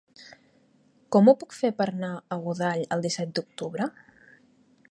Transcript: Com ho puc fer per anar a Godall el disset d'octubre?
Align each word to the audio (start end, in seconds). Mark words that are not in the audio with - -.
Com 1.15 1.27
ho 1.27 1.35
puc 1.43 1.53
fer 1.57 1.71
per 1.81 1.87
anar 1.91 2.09
a 2.15 2.39
Godall 2.47 2.83
el 2.97 3.05
disset 3.07 3.35
d'octubre? 3.41 3.91